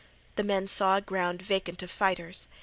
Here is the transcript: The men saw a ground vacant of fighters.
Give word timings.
The 0.35 0.41
men 0.41 0.65
saw 0.65 0.95
a 0.97 1.01
ground 1.01 1.43
vacant 1.43 1.83
of 1.83 1.91
fighters. 1.91 2.47